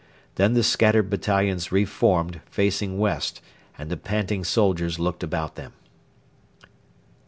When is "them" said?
5.53-5.73